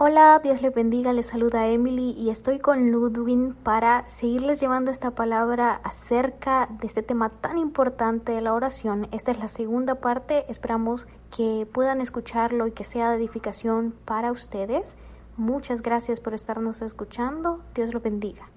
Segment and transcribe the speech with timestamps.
[0.00, 5.10] Hola, Dios le bendiga, les saluda Emily y estoy con Ludwin para seguirles llevando esta
[5.10, 9.08] palabra acerca de este tema tan importante de la oración.
[9.10, 14.30] Esta es la segunda parte, esperamos que puedan escucharlo y que sea de edificación para
[14.30, 14.96] ustedes.
[15.36, 18.48] Muchas gracias por estarnos escuchando, Dios lo bendiga.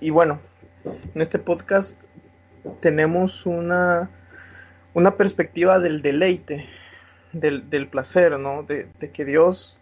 [0.00, 0.38] Y bueno,
[1.14, 1.94] en este podcast
[2.80, 4.08] tenemos una,
[4.94, 6.64] una perspectiva del deleite,
[7.34, 8.62] del, placer, ¿no?
[8.62, 9.76] De que Dios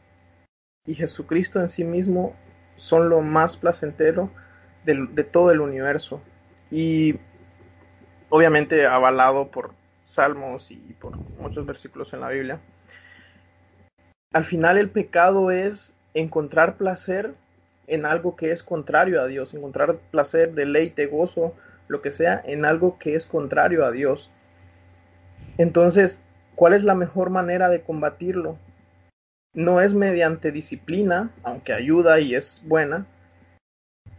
[0.88, 2.34] y Jesucristo en sí mismo
[2.78, 4.30] son lo más placentero
[4.84, 6.22] de, todo el universo.
[6.70, 7.16] Y
[8.30, 9.72] obviamente avalado por
[10.06, 12.60] salmos y por muchos versículos en la Biblia.
[14.32, 17.34] Al final el pecado es encontrar placer
[17.86, 21.54] en algo que es contrario a Dios, encontrar placer, deleite, gozo,
[21.86, 24.30] lo que sea, en algo que es contrario a Dios.
[25.58, 26.22] Entonces,
[26.54, 28.56] ¿cuál es la mejor manera de combatirlo?
[29.58, 33.06] No es mediante disciplina, aunque ayuda y es buena,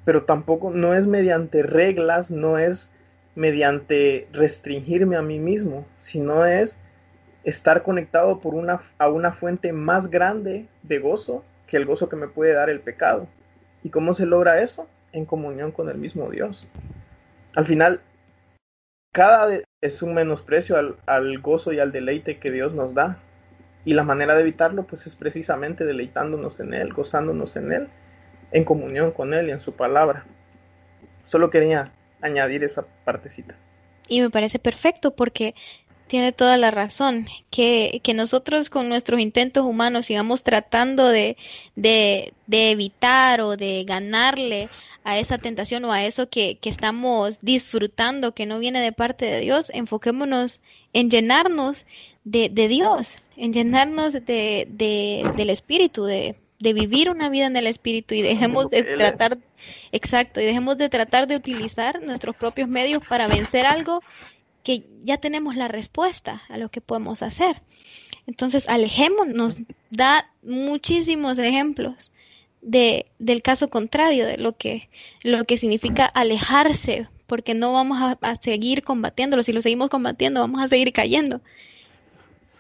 [0.04, 2.92] pero tampoco no es mediante reglas, no es
[3.36, 6.78] mediante restringirme a mí mismo, sino es
[7.46, 12.18] estar conectado por una, a una fuente más grande de gozo que el gozo que
[12.18, 13.26] me puede dar el pecado.
[13.82, 14.90] ¿Y cómo se logra eso?
[15.14, 16.68] En comunión con el mismo Dios.
[17.56, 18.02] Al final,
[19.14, 23.20] cada es un menosprecio al, al gozo y al deleite que Dios nos da,
[23.86, 27.88] y la manera de evitarlo pues es precisamente deleitándonos en Él, gozándonos en Él,
[28.52, 30.26] en comunión con Él y en su palabra.
[31.26, 33.56] Solo quería añadir esa partecita.
[34.08, 35.54] Y me parece perfecto porque
[36.10, 41.38] tiene toda la razón, que, que nosotros con nuestros intentos humanos sigamos tratando de,
[41.76, 44.70] de, de, evitar o de ganarle
[45.04, 49.26] a esa tentación o a eso que, que estamos disfrutando que no viene de parte
[49.26, 50.60] de Dios, enfoquémonos
[50.94, 51.86] en llenarnos
[52.24, 57.56] de, de Dios, en llenarnos de, de, del Espíritu, de, de vivir una vida en
[57.56, 59.38] el Espíritu y dejemos de tratar,
[59.94, 64.02] exacto, y dejemos de tratar de utilizar nuestros propios medios para vencer algo
[64.64, 67.62] que ya tenemos la respuesta a lo que podemos hacer.
[68.28, 69.58] Entonces, alejémonos,
[69.90, 72.12] da muchísimos ejemplos
[72.62, 74.90] de, del caso contrario, de lo que,
[75.24, 79.44] lo que significa alejarse, porque no vamos a, a seguir combatiéndolo.
[79.44, 81.40] Si lo seguimos combatiendo, vamos a seguir cayendo.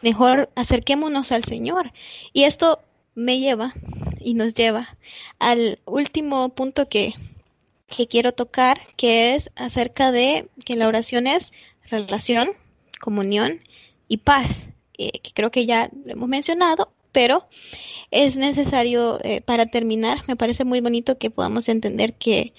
[0.02, 1.92] Mejor acerquémonos al Señor.
[2.34, 2.80] Y esto
[3.16, 3.74] me lleva
[4.20, 4.98] y nos lleva
[5.40, 7.14] al último punto que,
[7.88, 11.52] que quiero tocar, que es acerca de que la oración es
[11.90, 12.52] relación,
[13.00, 13.60] comunión
[14.08, 17.48] y paz, eh, que creo que ya lo hemos mencionado, pero
[18.12, 22.54] es necesario eh, para terminar, me parece muy bonito que podamos entender que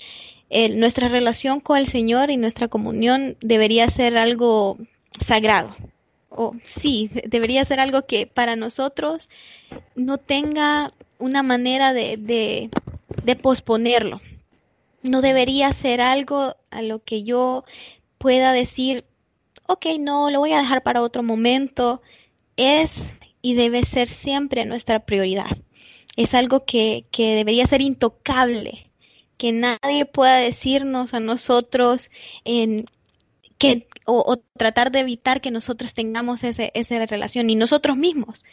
[0.74, 4.78] nuestra relación con el Señor y nuestra comunión debería ser algo
[5.24, 5.76] sagrado,
[6.30, 9.28] o sí, debería ser algo que para nosotros
[9.94, 14.20] no tenga una manera de, de, posponerlo.
[15.02, 17.64] No debería ser algo a lo que yo
[18.18, 19.04] pueda decir,
[19.66, 22.00] ok, no, lo voy a dejar para otro momento.
[22.56, 25.58] Es y debe ser siempre nuestra prioridad.
[26.16, 28.90] Es algo que, que debería ser intocable,
[29.36, 32.10] que nadie pueda decirnos a nosotros
[32.44, 32.86] en
[33.58, 38.44] que o, tratar de evitar que nosotros tengamos ese, esa relación y nosotros mismos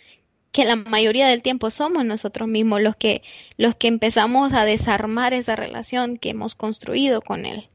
[0.51, 3.21] que la mayoría del tiempo somos nosotros mismos los que
[3.57, 7.69] los que empezamos a desarmar esa relación que hemos construido con él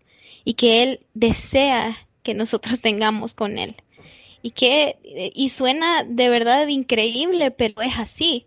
[0.45, 3.77] y que él desea que nosotros tengamos con él.
[4.45, 4.97] Y que
[5.35, 8.47] y suena de verdad increíble pero es así.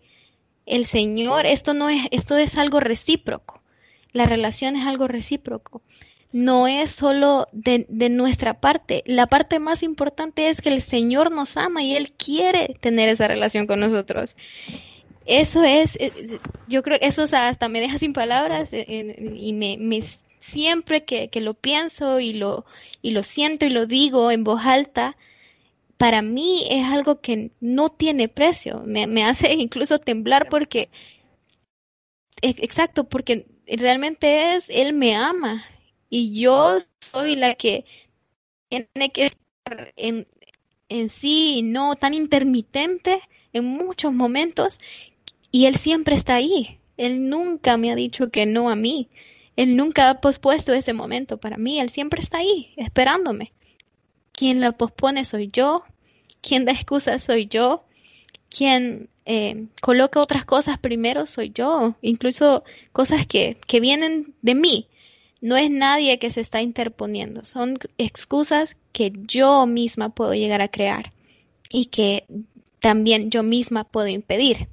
[0.66, 3.62] El Señor esto no es esto es algo recíproco.
[4.12, 5.82] La relación es algo recíproco
[6.36, 9.04] no es solo de, nuestra parte.
[9.06, 13.30] La parte más importante es que el Señor nos ama y Él quiere tener esa
[13.30, 14.36] relación con nosotros.
[15.26, 16.12] Eso es, eh,
[16.68, 20.02] yo creo que eso hasta me deja sin palabras eh, y me,
[20.42, 22.66] siempre que, lo pienso y lo,
[23.02, 25.16] y lo siento y lo digo en voz alta,
[25.96, 28.84] para mí es algo que no tiene precio.
[28.86, 30.90] Me, me hace incluso temblar porque,
[32.42, 35.64] e, exacto, porque realmente es, Él me ama
[36.16, 37.84] y yo soy la que
[38.70, 40.26] tiene que estar en,
[40.88, 43.20] en sí no tan intermitente
[43.52, 44.80] en muchos momentos
[45.52, 46.80] y él siempre está ahí.
[46.96, 49.10] Él nunca me ha dicho que no a mí.
[49.58, 51.82] Él nunca ha pospuesto ese momento para mí.
[51.82, 53.52] Él siempre está ahí, esperándome.
[54.32, 55.84] Quien lo pospone soy yo.
[56.40, 57.84] Quien da excusas soy yo.
[58.48, 61.96] Quien eh, coloca otras cosas primero soy yo.
[62.02, 62.64] Incluso
[62.94, 64.88] cosas que, que vienen de mí.
[65.42, 70.70] No es nadie que se está interponiendo, son excusas que yo misma puedo llegar a
[70.70, 71.12] crear
[71.70, 72.26] y que
[72.80, 74.70] también yo misma puedo impedir.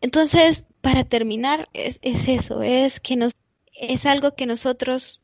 [0.00, 3.28] Entonces, para terminar, es, es eso, es que
[3.74, 5.20] es algo que nosotros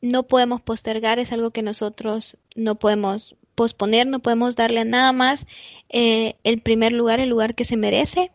[0.00, 5.12] no podemos postergar, es algo que nosotros no podemos posponer, no podemos darle a nada
[5.12, 5.46] más
[5.88, 8.30] eh, el primer lugar, el lugar que se merece.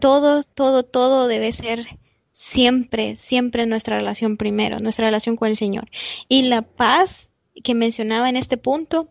[0.00, 1.86] Todo, todo, todo debe ser
[2.34, 5.88] siempre, siempre nuestra relación primero, nuestra relación con el Señor.
[6.28, 7.28] Y la paz
[7.62, 9.08] que mencionaba en este punto,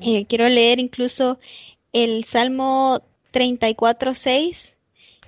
[0.00, 1.38] eh, quiero leer incluso
[1.92, 3.00] el Salmo
[3.30, 4.74] 34, 6,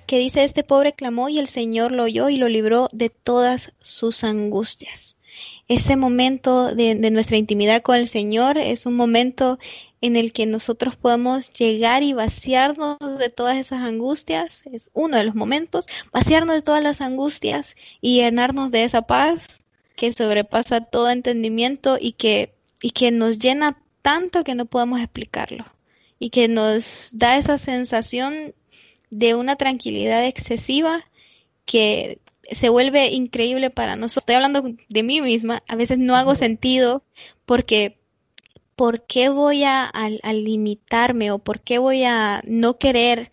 [0.05, 3.71] que dice, este pobre clamó y el Señor lo oyó y lo libró de todas
[3.79, 5.15] sus angustias.
[5.69, 9.57] Ese momento de, de nuestra intimidad con el Señor es un momento
[10.01, 15.23] en el que nosotros podemos llegar y vaciarnos de todas esas angustias, es uno de
[15.23, 19.61] los momentos, vaciarnos de todas las angustias y llenarnos de esa paz
[19.95, 25.65] que sobrepasa todo entendimiento y que, y que nos llena tanto que no podemos explicarlo
[26.17, 28.55] y que nos da esa sensación
[29.11, 31.05] de una tranquilidad excesiva
[31.65, 32.19] que
[32.51, 34.23] se vuelve increíble para nosotros.
[34.23, 37.03] Estoy hablando de mí misma, a veces no hago sentido
[37.45, 38.00] porque
[38.75, 39.91] ¿por qué voy a,
[40.33, 43.31] limitarme o por qué voy a no querer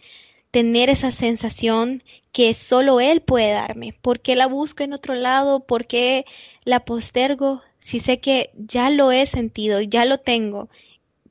[0.51, 2.03] tener esa sensación
[2.33, 3.95] que solo Él puede darme?
[4.03, 5.61] ¿Por qué la busco en otro lado?
[5.61, 6.25] ¿Por qué
[6.65, 7.63] la postergo?
[7.81, 10.69] Si sé que ya lo he sentido, ya lo tengo,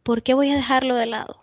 [0.04, 1.42] ¿por qué voy a dejarlo de lado?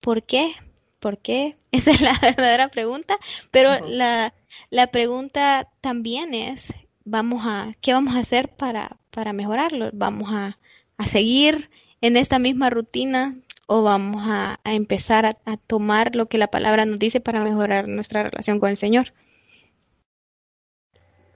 [0.00, 0.54] ¿Por qué?
[1.00, 1.56] ¿Por qué?
[1.72, 3.18] Esa es la verdadera pregunta,
[3.50, 4.34] pero la,
[4.70, 6.72] la pregunta también es,
[7.04, 9.90] vamos a, ¿qué vamos a hacer para, para mejorarlo?
[9.92, 10.58] ¿Vamos a,
[10.98, 13.36] a seguir en esta misma rutina
[13.66, 18.24] o vamos a, empezar a, tomar lo que la palabra nos dice para mejorar nuestra
[18.24, 19.12] relación con el Señor.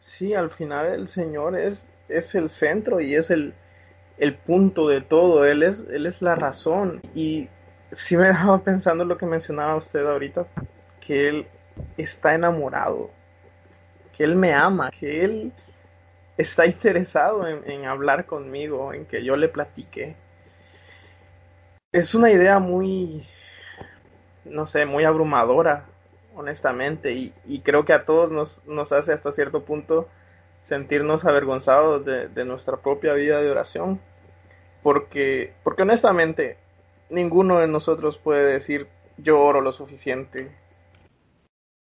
[0.01, 3.55] Sí, al final el Señor es, es el centro y es el,
[4.19, 7.03] el punto de todo, Él es, Él es la razón.
[7.15, 7.49] Y
[7.93, 10.47] sí me dejaba pensando lo que mencionaba usted ahorita,
[11.07, 11.47] que Él
[11.97, 13.11] está enamorado,
[14.17, 15.53] que Él me ama, que Él
[16.43, 20.17] está interesado en, en hablar conmigo, en que yo le platique
[21.93, 23.27] es una idea muy,
[24.45, 25.85] no sé, muy abrumadora,
[26.35, 30.09] honestamente, y, creo que a todos nos, nos, hace hasta cierto punto
[30.63, 34.01] sentirnos avergonzados de, nuestra propia vida de oración,
[34.83, 36.57] porque, porque honestamente
[37.11, 40.51] ninguno de nosotros puede decir yo oro lo suficiente.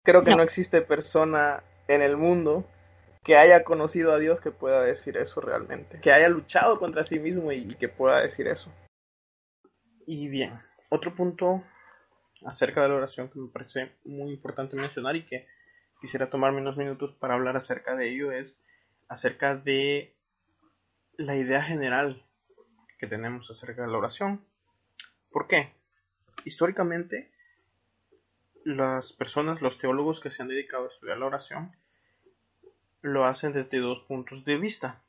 [0.04, 2.64] Creo que no, existe persona en el mundo
[3.26, 7.18] que haya conocido a Dios que pueda decir eso realmente, que haya luchado contra sí
[7.18, 8.72] mismo y que pueda decir eso.
[10.06, 11.64] Y bien, otro punto
[12.44, 15.44] acerca de la oración que me parece muy importante mencionar y que
[16.00, 18.62] quisiera tomarme unos minutos para hablar acerca de ello es
[19.08, 20.14] acerca de
[21.16, 22.24] la idea general
[22.96, 24.46] que tenemos acerca de la oración.
[25.32, 25.72] ¿Por qué?
[26.44, 27.32] Históricamente,
[28.64, 31.72] las personas, los teólogos que se han dedicado a estudiar la oración,
[33.06, 35.00] lo hacen desde dos puntos de vista.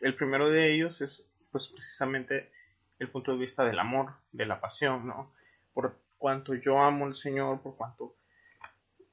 [0.00, 2.50] El primero de ellos es pues precisamente
[2.98, 5.32] el punto de vista del amor, de la pasión, ¿no?
[5.74, 8.14] Por cuanto yo amo al Señor, por cuanto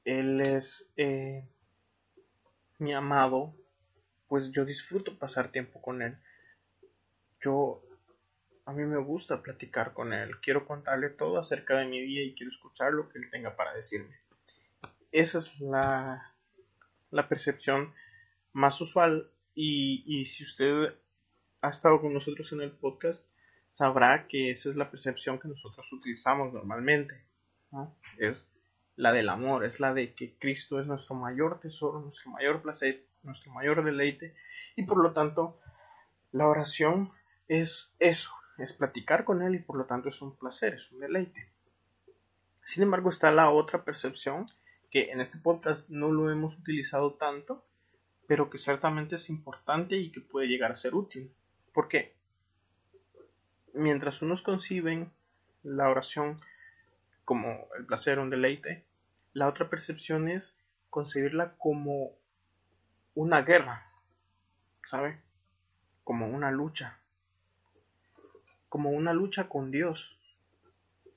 [0.04, 1.44] Él es eh,
[2.78, 3.54] mi amado,
[4.28, 6.16] pues yo disfruto pasar tiempo con Él.
[7.40, 7.82] Yo,
[8.66, 12.34] a mí me gusta platicar con Él, quiero contarle todo acerca de mi vida y
[12.34, 14.16] quiero escuchar lo que Él tenga para decirme.
[15.10, 16.34] Esa es la,
[17.10, 17.94] la percepción
[18.52, 20.94] más usual y, y si usted
[21.62, 23.24] ha estado con nosotros en el podcast,
[23.70, 27.22] sabrá que esa es la percepción que nosotros utilizamos normalmente.
[28.18, 28.48] Es
[28.96, 33.04] la del amor, es la de que Cristo es nuestro mayor tesoro, nuestro mayor placer,
[33.22, 34.34] nuestro mayor deleite
[34.76, 35.60] y por lo tanto
[36.32, 37.12] la oración
[37.46, 41.00] es eso, es platicar con Él y por lo tanto es un placer, es un
[41.00, 41.48] deleite.
[42.66, 44.50] Sin embargo está la otra percepción
[44.90, 47.64] que en este podcast no lo hemos utilizado tanto,
[48.26, 51.30] pero que ciertamente es importante y que puede llegar a ser útil.
[51.72, 52.18] ¿Por qué?
[53.78, 55.10] mientras unos conciben
[55.62, 56.40] la oración
[57.24, 58.84] como el placer, un deleite,
[59.34, 60.56] la otra percepción es
[60.90, 62.12] concebirla como
[63.14, 63.86] una guerra,
[64.90, 65.20] ¿sabe?
[66.04, 66.98] Como una lucha,
[68.68, 70.18] como una lucha con Dios,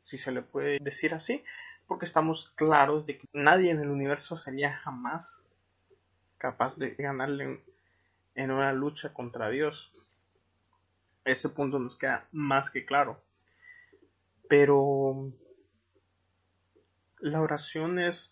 [0.03, 1.43] si se le puede decir así,
[1.91, 5.43] porque estamos claros de que nadie en el universo sería jamás
[6.38, 7.62] capaz de ganarle
[8.33, 9.91] en una lucha contra Dios
[11.25, 13.21] ese punto nos queda más que claro.
[14.48, 15.33] Pero
[17.19, 18.31] la oración es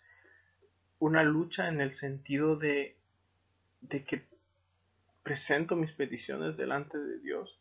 [0.98, 2.96] una lucha en el sentido de,
[3.82, 4.24] de que
[5.22, 7.60] presento mis peticiones delante de Dios,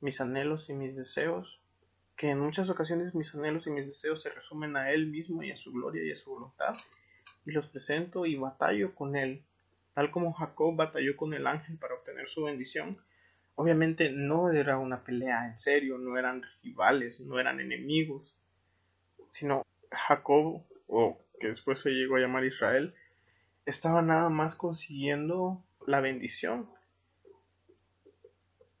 [0.00, 1.60] mis anhelos y mis deseos,
[2.22, 5.50] que en muchas ocasiones mis anhelos y mis deseos se resumen a Él mismo y
[5.50, 6.76] a su gloria y a su voluntad,
[7.44, 9.42] y los presento y batallo con él,
[9.92, 12.96] tal como Jacob batalló con el ángel para obtener su bendición.
[13.56, 18.32] Obviamente no era una pelea en serio, no eran rivales, no eran enemigos,
[19.32, 22.94] sino Jacob, o que después se llegó a llamar Israel,
[23.66, 26.70] estaba nada más consiguiendo la bendición.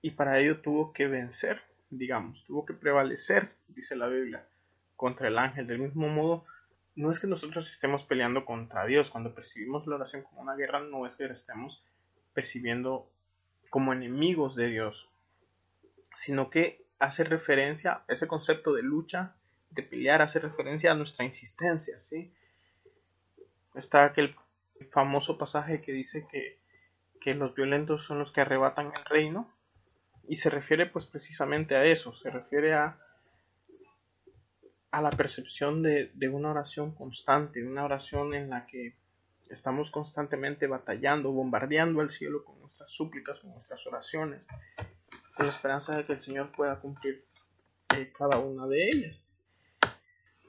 [0.00, 1.60] Y para ello tuvo que vencer,
[1.92, 4.46] digamos, tuvo que prevalecer, dice la Biblia,
[4.96, 5.66] contra el ángel.
[5.66, 6.44] Del mismo modo,
[6.96, 9.10] no es que nosotros estemos peleando contra Dios.
[9.10, 11.84] Cuando percibimos la oración como una guerra, no es que estemos
[12.32, 13.10] percibiendo
[13.70, 15.08] como enemigos de Dios,
[16.16, 19.34] sino que hace referencia, ese concepto de lucha,
[19.70, 22.32] de pelear, hace referencia a nuestra insistencia, ¿sí?
[23.74, 24.34] Está aquel
[24.90, 26.60] famoso pasaje que dice que,
[27.34, 29.51] los violentos son los que arrebatan el reino
[30.32, 32.98] y se refiere pues precisamente a eso, se refiere a,
[34.90, 38.96] a la percepción de, de una oración constante, una oración en la que
[39.50, 44.40] estamos constantemente batallando, bombardeando el cielo con nuestras súplicas, con nuestras oraciones,
[45.36, 47.26] con la esperanza de que el Señor pueda cumplir
[47.94, 49.26] eh, cada una de ellas.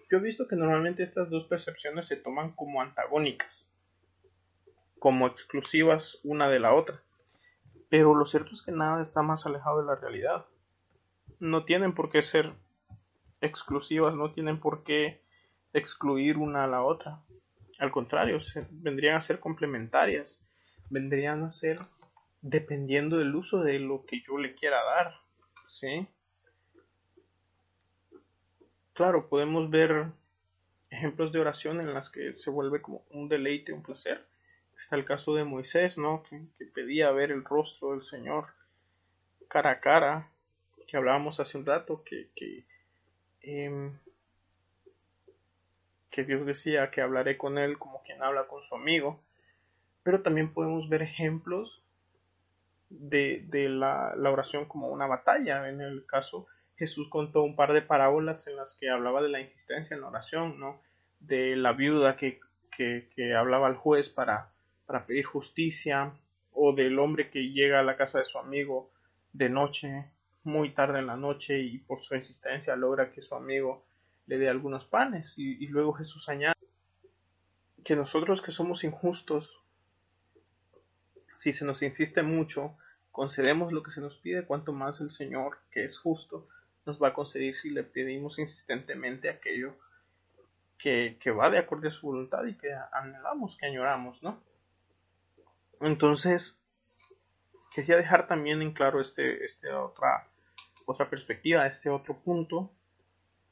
[0.09, 3.67] Yo he visto que normalmente estas dos percepciones se toman como antagónicas
[5.03, 7.02] como exclusivas una de la otra.
[7.93, 10.47] Pero lo cierto es que nada está más alejado de la realidad.
[11.39, 12.51] No tienen por qué ser
[13.39, 15.21] exclusivas, no tienen por qué
[15.73, 17.21] excluir una a la otra.
[17.77, 18.39] Al contrario,
[18.71, 20.41] vendrían a ser complementarias,
[20.89, 21.77] vendrían a ser
[22.41, 25.13] dependiendo del uso de lo que yo le quiera dar.
[25.67, 26.07] ¿Sí?
[28.93, 30.07] Claro, podemos ver
[30.89, 34.32] ejemplos de oración en las que se vuelve como un deleite, un placer
[34.83, 36.23] Está el caso de Moisés, ¿no?
[36.23, 38.47] Que, pedía ver el rostro del Señor
[39.47, 40.29] cara a cara,
[40.87, 42.65] que hablábamos hace un rato, que, que,
[43.41, 43.97] em,
[46.11, 49.23] que Dios decía que hablaré con él como quien habla con su amigo.
[50.03, 51.81] Pero también podemos ver ejemplos
[52.89, 55.69] de, de la, la, oración como una batalla.
[55.69, 59.39] En el caso, Jesús contó un par de parábolas en las que hablaba de la
[59.39, 60.81] insistencia en la oración, ¿no?
[61.21, 62.41] De la viuda que,
[62.75, 64.52] que, que hablaba al juez para,
[64.85, 66.13] para pedir justicia,
[66.53, 68.91] o del hombre que llega a la casa de su amigo
[69.33, 70.05] de noche,
[70.43, 73.85] muy tarde en la noche, y por su insistencia logra que su amigo
[74.27, 75.33] le dé algunos panes.
[75.37, 76.53] Y, luego Jesús añade
[77.83, 79.61] que nosotros que somos injustos,
[81.37, 82.77] si se nos insiste mucho,
[83.11, 86.47] concedemos lo que se nos pide, cuanto más el Señor, que es justo,
[86.85, 89.75] nos va a conceder si le pedimos insistentemente aquello
[90.77, 94.41] que, que va de acuerdo a su voluntad y que anhelamos, que añoramos, ¿no?
[95.83, 96.59] Entonces,
[97.73, 100.27] quería dejar también en claro este, este otra,
[100.85, 102.71] otra perspectiva, este otro punto,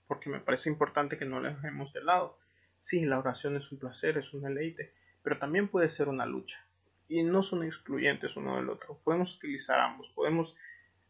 [0.08, 2.38] porque me parece importante que no lo dejemos de lado.
[2.78, 6.66] Sí, la oración es un placer, es un deleite, pero también puede ser una lucha.
[7.08, 9.00] Y no son excluyentes uno del otro.
[9.04, 10.56] Podemos utilizar ambos, podemos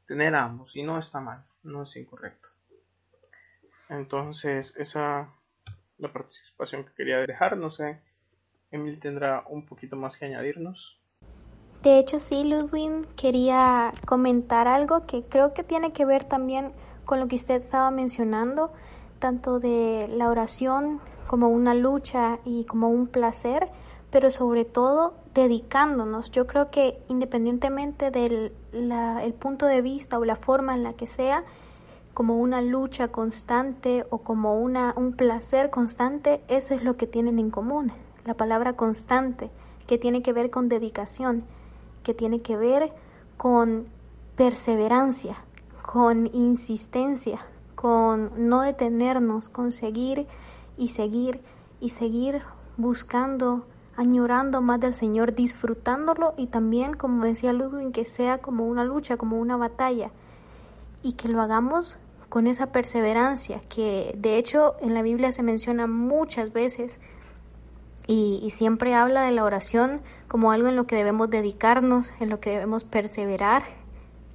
[0.07, 2.49] tener ambos, y no está mal, no es incorrecto.
[3.89, 5.31] Entonces, esa
[6.01, 8.01] la participación que quería dejar, no sé,
[8.71, 11.00] Emil tendrá un poquito más que añadirnos.
[11.83, 16.73] De hecho, sí, Ludwig quería comentar algo que creo que tiene que ver también
[17.05, 18.71] con lo que usted estaba mencionando,
[19.17, 23.69] tanto de la oración como una lucha y como un placer,
[24.11, 26.29] pero sobre todo dedicándonos.
[26.29, 31.07] Yo creo que independientemente del el punto de vista o la forma en la que
[31.07, 31.43] sea,
[32.13, 37.39] como una lucha constante o como una, un placer constante, eso es lo que tienen
[37.39, 37.91] en común.
[38.23, 39.49] La palabra constante,
[39.87, 41.43] que tiene que ver con dedicación
[42.03, 42.93] que tiene que ver
[43.37, 43.87] con
[44.35, 45.37] perseverancia,
[45.81, 50.27] con insistencia, con no detenernos, con seguir
[50.77, 51.41] y seguir
[51.79, 52.41] y seguir
[52.77, 53.65] buscando,
[53.95, 59.17] añorando más del Señor, disfrutándolo y también, como decía Ludwig, que sea como una lucha,
[59.17, 60.11] como una batalla
[61.03, 61.97] y que lo hagamos
[62.29, 66.97] con esa perseverancia que de hecho en la Biblia se menciona muchas veces
[68.13, 72.41] y, siempre habla de la oración como algo en lo que debemos dedicarnos, en lo
[72.41, 73.63] que debemos perseverar,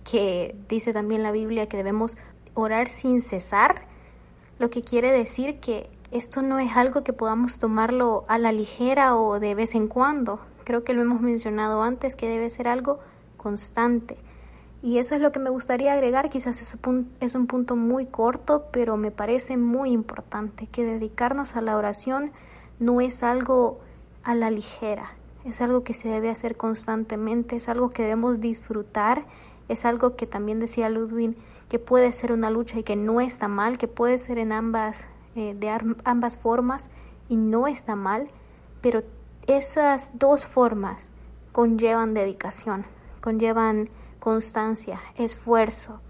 [0.02, 2.16] que dice también la Biblia que debemos
[2.54, 3.82] orar sin cesar,
[4.58, 9.14] lo que quiere decir que esto no es algo que podamos tomarlo a la ligera
[9.14, 10.40] o de vez en cuando.
[10.64, 13.00] Creo que lo hemos mencionado antes, que debe ser algo
[13.36, 14.16] constante.
[14.82, 16.62] Y eso es lo que me gustaría agregar, quizás
[17.20, 22.32] es un punto muy corto, pero me parece muy importante, que dedicarnos a la oración
[22.78, 23.80] no es algo
[24.22, 25.12] a la ligera,
[25.44, 29.24] es algo que se debe hacer constantemente, es algo que debemos disfrutar,
[29.68, 31.36] es algo que también decía Ludwig
[31.68, 35.06] que puede ser una lucha y que no está mal, que puede ser en ambas,
[35.34, 35.70] eh, de
[36.04, 36.90] ambas formas
[37.28, 38.28] y no está mal,
[38.80, 39.02] pero
[39.46, 41.08] esas dos formas
[41.52, 42.84] conllevan dedicación,
[43.20, 43.88] conllevan
[44.20, 46.00] constancia, esfuerzo,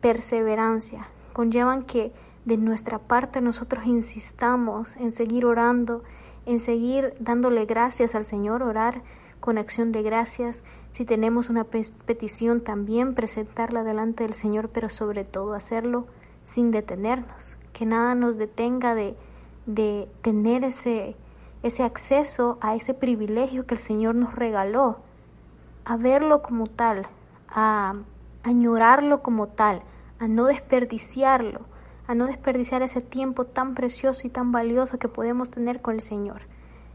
[0.00, 2.12] perseverancia, conllevan que
[2.48, 6.02] de nuestra parte nosotros insistamos en seguir orando,
[6.46, 9.02] en seguir dándole gracias al Señor, orar
[9.38, 10.64] con acción de gracias.
[10.90, 16.06] Si tenemos una petición, también presentarla delante del Señor, pero sobre todo hacerlo
[16.44, 19.14] sin detenernos, que nada nos detenga de,
[19.66, 21.16] de tener ese,
[21.62, 25.00] ese acceso a ese privilegio que el Señor nos regaló,
[25.84, 27.08] a verlo como tal,
[27.50, 27.94] a
[28.42, 29.82] añorarlo como tal,
[30.18, 31.66] a no desperdiciarlo,
[32.08, 36.00] a no desperdiciar ese tiempo tan precioso y tan valioso que podemos tener con el
[36.00, 36.40] Señor.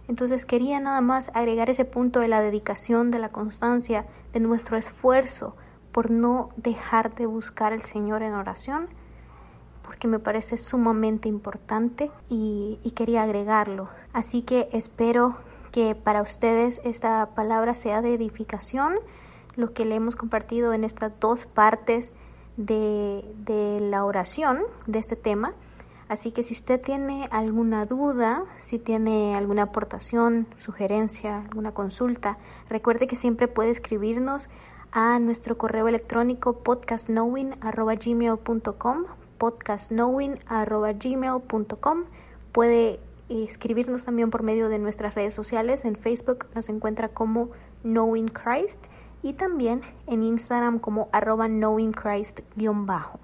[0.07, 4.75] Entonces quería nada más agregar ese punto de la dedicación, de la constancia, de nuestro
[4.75, 5.55] esfuerzo
[5.91, 8.87] por no dejar de buscar al Señor en oración,
[9.83, 13.89] porque me parece sumamente importante y, y quería agregarlo.
[14.11, 15.37] Así que espero
[15.71, 18.95] que para ustedes esta palabra sea de edificación,
[19.55, 22.13] lo que le hemos compartido en estas dos partes
[22.57, 25.53] de, de la oración de este tema.
[26.07, 32.37] Así que si usted tiene alguna duda, si tiene alguna aportación, sugerencia, alguna consulta,
[32.69, 34.49] recuerde que siempre puede escribirnos
[34.91, 39.05] a nuestro correo electrónico podcastknowing.gmail.com
[39.37, 42.03] podcastknowing.gmail.com
[42.51, 45.85] Puede escribirnos también por medio de nuestras redes sociales.
[45.85, 47.49] En Facebook nos encuentra como
[47.81, 48.85] Knowing Christ
[49.23, 53.19] y también en Instagram como arroba knowingchrist-bajo.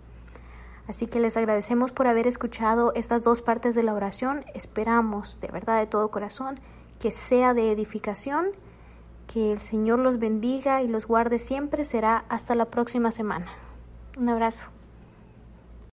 [0.88, 4.44] Así que les agradecemos por haber escuchado estas dos partes de la oración.
[4.56, 6.60] Esperamos de verdad de todo corazón
[7.00, 8.48] que sea de edificación,
[9.28, 11.86] que el Señor los bendiga y los guarde siempre.
[11.86, 13.52] Será hasta la próxima semana.
[14.18, 14.79] Un abrazo.